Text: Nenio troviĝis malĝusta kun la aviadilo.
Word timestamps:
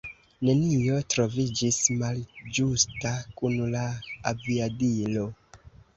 Nenio 0.47 0.95
troviĝis 1.13 1.77
malĝusta 1.99 3.11
kun 3.41 3.61
la 3.77 3.85
aviadilo. 4.33 5.29